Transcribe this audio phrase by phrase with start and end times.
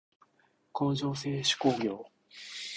[0.71, 2.07] 工場制手工業